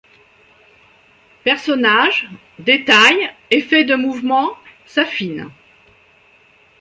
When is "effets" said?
3.51-3.83